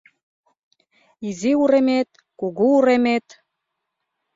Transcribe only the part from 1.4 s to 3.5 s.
уремет, кугу уремет—